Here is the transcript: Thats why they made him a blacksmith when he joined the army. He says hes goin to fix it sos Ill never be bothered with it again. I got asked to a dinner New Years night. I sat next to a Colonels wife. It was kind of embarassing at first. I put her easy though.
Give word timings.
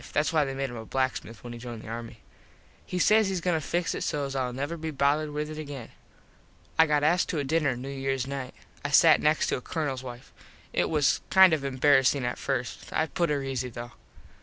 Thats 0.13 0.33
why 0.33 0.45
they 0.45 0.55
made 0.55 0.71
him 0.71 0.77
a 0.77 0.83
blacksmith 0.87 1.43
when 1.43 1.53
he 1.53 1.59
joined 1.59 1.83
the 1.83 1.87
army. 1.87 2.21
He 2.87 2.97
says 2.97 3.29
hes 3.29 3.39
goin 3.39 3.53
to 3.53 3.61
fix 3.61 3.93
it 3.93 4.01
sos 4.01 4.33
Ill 4.33 4.51
never 4.51 4.75
be 4.75 4.89
bothered 4.89 5.29
with 5.29 5.51
it 5.51 5.59
again. 5.59 5.89
I 6.79 6.87
got 6.87 7.03
asked 7.03 7.29
to 7.29 7.37
a 7.37 7.43
dinner 7.43 7.75
New 7.75 7.87
Years 7.87 8.25
night. 8.25 8.55
I 8.83 8.89
sat 8.89 9.21
next 9.21 9.45
to 9.49 9.57
a 9.57 9.61
Colonels 9.61 10.01
wife. 10.01 10.33
It 10.73 10.89
was 10.89 11.21
kind 11.29 11.53
of 11.53 11.63
embarassing 11.63 12.25
at 12.25 12.39
first. 12.39 12.91
I 12.91 13.05
put 13.05 13.29
her 13.29 13.43
easy 13.43 13.69
though. 13.69 13.91